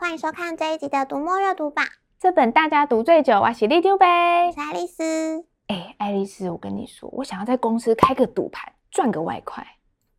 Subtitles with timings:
[0.00, 1.86] 欢迎收看这一集的读墨阅读榜。
[2.18, 5.44] 这本大家读最久，我是里长伯，我是爱丽丝。
[5.68, 9.64] 哎，爱丽丝，我跟你说，我想要在公司开个赌盘，赚个外快。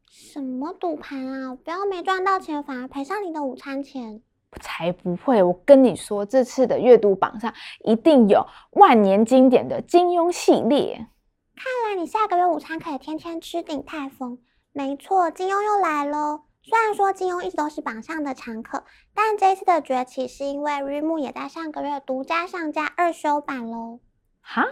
[0.10, 1.58] 什么赌盘啊？
[1.62, 4.22] 不要没赚到钱，反而赔上你的午餐钱。
[4.62, 5.44] 才不会！
[5.44, 11.06] 我跟你说，这次的阅读榜上一定有万年经典的金庸系列。
[11.54, 14.40] 看来你下个月午餐可以天天吃鼎泰丰。
[14.72, 16.44] 没错，金庸又来喽。
[16.68, 24.00] 虽然说金庸一直都是榜上的常客，但这一次的崛起是因为 Readmoo 也在上个月独家上架二修版喽。
[24.42, 24.66] 哈？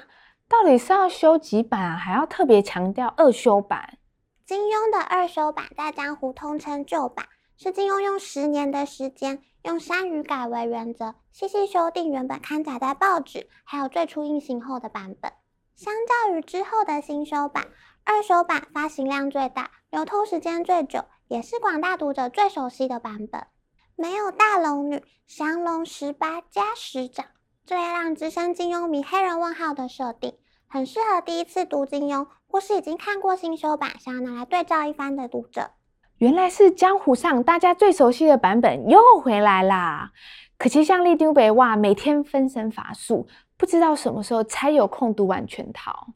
[0.49, 1.95] 到底是要修几版啊？
[1.95, 3.99] 还要特别强调二修版？
[4.43, 15.31] 金庸的二修版在江湖通称旧版，是金庸用十年的时间，用删与改为原则，细细修订原本刊载在报纸还有最初印行后的版本。
[15.75, 17.67] 相较于之后的新修版，
[18.03, 23.47] 二修版发行量最大，流通时间最久，也是广大读者最熟悉的版本。
[23.95, 27.25] 没有大龙女、降龙十八加十掌
[27.65, 30.35] 这类让资深金庸迷黑人问号的设定，
[30.67, 35.71] 很适合第一次读金庸或是已经看过新修版想要拿来对照一番的读者。
[36.19, 40.11] 原来是江湖上大家最熟悉的版本又回来啦！
[40.59, 43.27] 可惜像丽丢北哇，每天分身乏术，
[43.57, 46.09] 不知道什么时候才有空读完全套。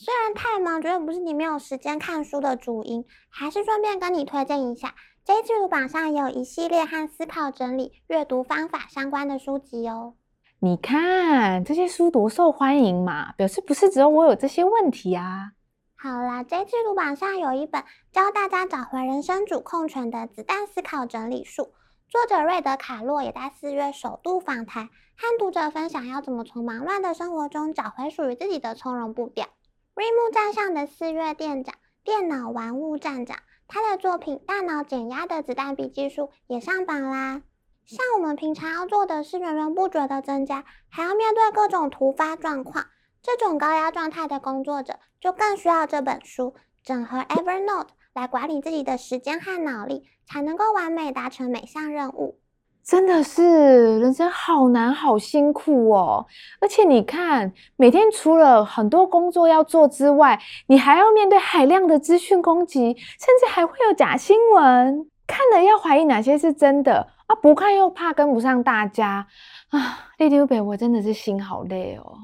[0.00, 10.14] 虽然太忙，绝对不是你没有时间看书的主因，还是顺便跟你推荐一下，这一季度榜上也有一系列和思考整理、阅读方法相关的书籍哦。
[10.60, 15.50] 你看这些书多受欢迎嘛，表示不是只有我有这些问题啊。
[15.96, 21.72] 好啦，这次阅读榜上有一本教大家找回人生主控权的子弹思考整理术，
[22.08, 29.48] 作者瑞德·卡洛也在四月首度访谈，和读者分享要怎么从忙乱的生活中找回属于自己的从容步调。
[29.98, 37.42] Readmoo 站上的四月店长，电脑玩物站长，他的作品《大脑减压的子弹笔记术》也上榜啦。
[37.84, 42.86] 像我们平常要做的是源源不绝的增加，还要面对各种突发状况。
[43.24, 52.38] 这种高压状态的工作者，就更需要这本书，整合 Evernote 来管理自己的时间和脑力，才能够完美达成每项任务。
[52.88, 56.24] 真的是人生好难好辛苦哦！
[56.58, 69.26] 而且你看，每天除了很多工作要做之外，你还要面对海量的资讯攻击，甚至还会有假新闻，看了要怀疑哪些是真的啊，不看又怕跟不上大家
[69.68, 70.08] 啊！
[70.16, 72.14] 里长伯，我真的是心好累哦。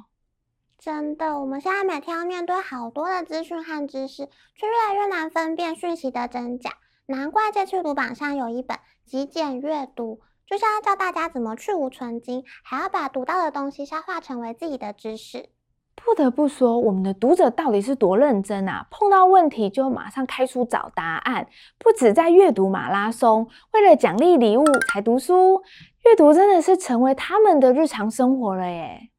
[0.79, 4.25] 真的，我们现在每天要面对好多的资讯和知识，
[4.57, 6.71] 却越来越难分辨讯息的真假。
[7.05, 15.49] 难怪这次读榜上有一本极简阅读，就是要教大家怎么去芜存菁，还要把读到的东西消化成为自己的知识。
[15.97, 18.87] 不得不说，我们的读者到底是多认真啊！
[18.91, 25.63] 碰到问题就马上开书找答案，不止在阅读马拉松，为了奖励礼物才读书，
[26.05, 29.11] 阅读真的是成为他们的日常生活了耶。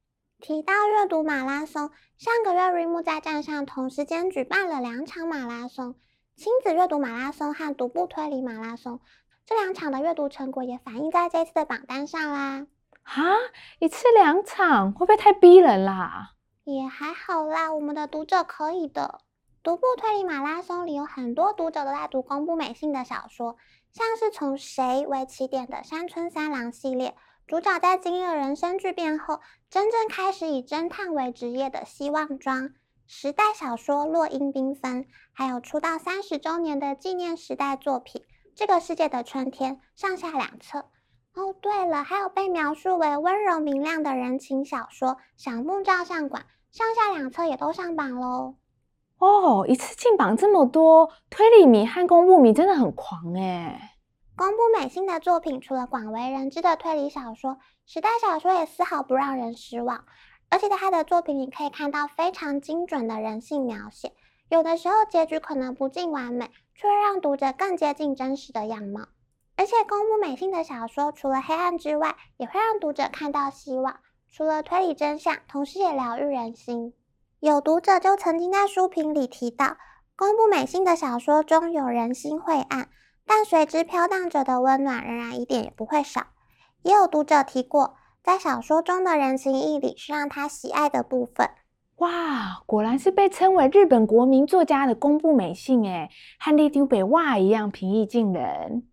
[0.42, 5.96] 提到阅读马拉松，上个月 Readmoo 在站上同时间举办了两场马拉松，
[6.36, 9.00] 亲子阅读马拉松和独步推理马拉松。
[9.46, 12.66] 这两场的阅读成果也反映在这次的榜单上啦。
[13.04, 13.24] 哈，
[13.78, 16.32] 一次两场会不会太逼人啦？
[16.64, 19.20] 也还好啦，我们的读者可以的。
[19.62, 23.56] 独步推理马拉松里有很多读者都在读公布美幸的小说，
[23.94, 27.16] 像是从谁为起点的山村三郎系列。
[27.48, 32.72] 主角在经历了人生巨变后，真正开始以侦探为职业的希望庄
[33.06, 38.22] 时代小说《落英缤纷》，还有出道三十周年的纪念时代作品
[38.56, 40.80] 《这个世界的春天》上下两册。
[41.34, 46.46] 哦，对了，还有被描述为温柔明亮的人情小说《小木照相馆》
[46.78, 48.56] 上下两册也都上榜喽。
[49.20, 53.78] 哦，一次进榜这么多，推理迷和公布迷真的很狂诶。
[54.38, 60.06] 宫部美幸的作品，除了广为人知的推理小说，时代小说也丝毫不让人失望。
[60.50, 64.14] 而且在他的作品里，可以看到非常精准的人性描写。
[64.48, 69.08] 有的时候结局可能不尽完美，却让读者更接近真实的样貌。
[69.56, 74.00] 而且宫部美幸的小说，除了黑暗之外，也会让读者看到希望。
[74.30, 76.94] 除了推理真相，同时也疗愈人心。
[77.40, 79.78] 有读者就曾经在书评里提到，
[80.18, 82.90] 宫部美幸的小说中有人心晦暗。
[83.28, 86.28] 但随之飘荡着的温暖仍然一点也不会少。
[86.84, 91.50] 也有读者提过，在小说中的人情义理是让他喜爱的部分。
[91.98, 98.86] 哇，果然是被称为日本国民作家的宫部美幸诶，和里长伯哇一样平易近人。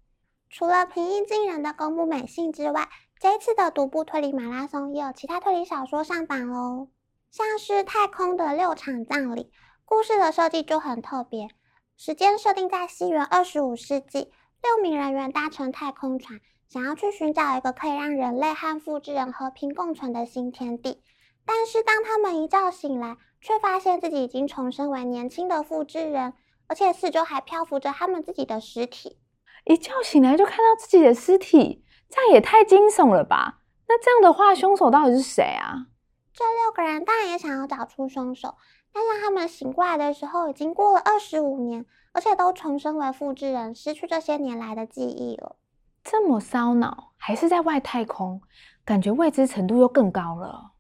[0.49, 2.89] 除了平易近人的宫部美幸之外，
[3.19, 6.89] 这一次的独步推理马拉松也有其他推理小说上榜哦，
[7.33, 9.43] 像是《太空的六场葬礼》，
[9.85, 11.49] 故事的设计就很特别。
[11.97, 14.31] 时间设定在西元二十五世纪，
[14.63, 21.03] 六名人员搭乘太空船，想要去寻找一个可以让人类和复制人和平共存的新天地。
[21.45, 26.35] 但是当他们一觉醒来，却发现自己已经重生为年轻的复制人，
[26.69, 29.19] 而且四周还漂浮着他们自己的尸体。
[29.65, 33.61] 一觉醒来就看到自己的尸体，这样也太惊悚了吧？
[33.89, 35.87] 那这样的话，凶手到底是谁啊？
[36.33, 38.55] 这六个人当然也想要找出凶手，
[38.93, 45.57] 但是他们醒过来的时候，已经过了二十五年，而且都重生为复制人，失去这些年来的记忆了。
[46.03, 48.41] 这么烧脑，还是在外太空，
[48.85, 50.72] 感觉未知程度又更高了。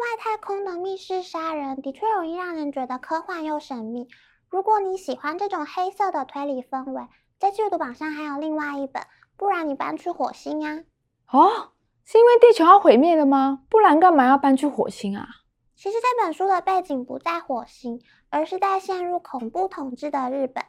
[0.00, 4.08] 外太空的密室杀人的确容易让人觉得科幻又神秘。
[4.48, 7.06] 如果你喜欢这种黑色的推理氛围，
[7.38, 9.02] 这次阅读榜上还有另外一本，
[9.36, 10.82] 不然你搬去火星啊？
[11.30, 11.72] 哦。
[12.02, 13.60] 是因为地球要毁灭了吗？
[13.70, 15.28] 不然干嘛要搬去火星啊？
[15.76, 18.00] 其实这本书的背景不在火星，
[18.30, 20.64] 而是在陷入恐怖统治的日本。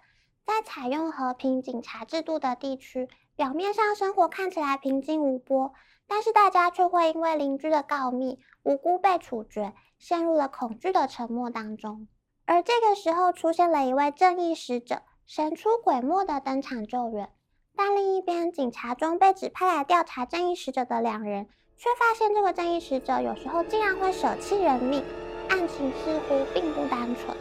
[0.46, 3.08] 在采用和平警察制度的地区，
[3.42, 5.74] 表面上生活看起来平静无波，
[6.08, 12.08] 但是大家却会因为邻居的告密，无辜被处决，陷入了恐惧的沉默当中。
[12.46, 17.32] 而这个时候，出现了一位正义使者，神出鬼没的登场救援。
[17.76, 21.48] 但另一边，警察中被指派来调查正义使者的两人，
[21.78, 25.04] 却发现这个正义使者有时候竟然会舍弃人命，
[25.50, 27.36] 案情似乎并不单纯。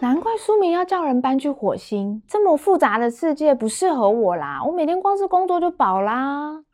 [0.00, 4.62] 难怪书名要叫人搬去火星，这么复杂的世界不适合我啦！
[4.64, 6.64] 我每天光是工作就饱啦。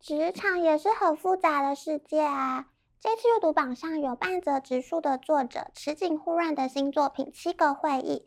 [0.00, 2.66] 职场也是很复杂的世界啊。
[3.00, 8.26] 这次阅读榜上有半泽直树的作者池井户润的新作品《七个会议》，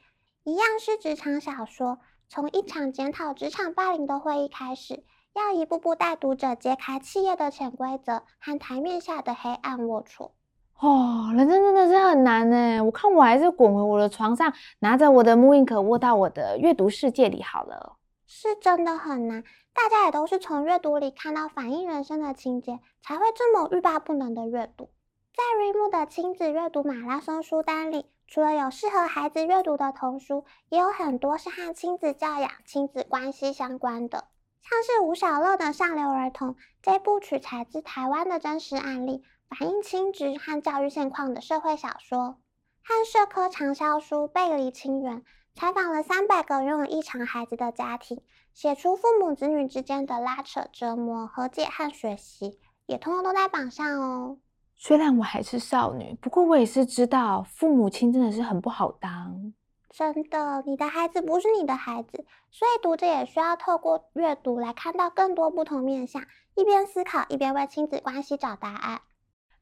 [0.51, 1.99] 一样是职场小说。
[2.27, 5.03] 从一场检讨职场霸凌的会议开始，
[5.33, 10.31] 要一步步带读者揭开企业的潜规则和台面下的黑暗龌龊。
[10.79, 12.83] 哦，人生真的是很难呢。
[12.83, 17.97] 我看我还是滚回我的床上，拿着我的 mooInk 窝到我的阅读世界里好了。
[18.27, 19.43] 是真的很难，
[19.73, 24.89] 大家也都是从阅读里看到反映人生的情节，才会这么欲罢不能的阅读。
[25.33, 34.25] 在 r e m 的亲子阅读马拉松书单里，除了有适合孩子阅读的童书，也有很多是和亲子教养、亲子关系相关的，
[34.69, 36.49] 像是吴晓乐的《上流儿童》
[36.81, 42.37] 这部取材自台湾的真实案例，反映亲职和教育现况的社会小说，
[42.83, 45.21] 和社科畅销书《背离亲缘》
[45.55, 48.21] 采访了三百个拥有异常孩子的家庭，
[48.53, 54.37] 写出父母子女之间的拉扯、折磨、和解和学习，也通通都在榜上哦。
[54.75, 59.53] 虽然我还是少女，不过我也是知道父母亲真的是很不好当。
[59.97, 66.21] 真的，你的孩子不是你的孩子，所以读者也需要透过阅读来看到更多不同面向，
[66.53, 69.01] 一边思考一边为亲子关系找答案。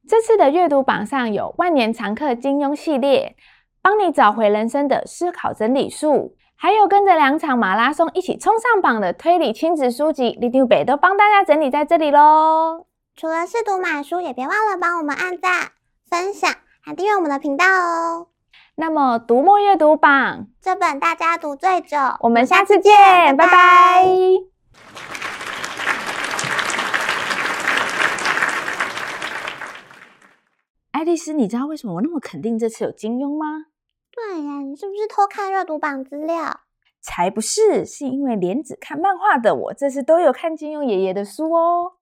[0.05, 3.37] 这次的阅读榜上有万年常客金庸系列，
[3.81, 12.87] 帮你找回人生的思考整理术，还有跟着两场马拉松一起冲上榜的推理亲子书籍，Readmoo 北都帮大家整理在这里喽。
[13.15, 15.71] 除了试读买书，也别忘了帮我们按赞、
[16.09, 18.27] 分享，还订阅我们的频道哦。
[18.77, 22.92] 那么，读墨阅读榜这本大家读最久，我们下次见，
[23.38, 23.48] 拜拜。
[23.48, 24.04] 拜拜。
[30.92, 33.68] 爱丽丝，你知道为什么我那么肯定这次有金庸吗？
[34.12, 36.60] 对呀，你是不是偷看阅读榜资料？
[37.01, 41.94] 才不是，是因为连只看漫画的我，这次都有看金庸爷爷的书哦。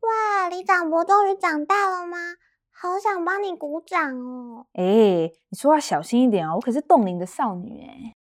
[0.00, 2.18] 哇，李长博终于长大了吗？
[2.80, 4.66] 好想帮你鼓掌哦！
[4.74, 4.84] 哎，
[5.48, 8.14] 你说话小心一点哦，我可是冻龄的少女哎。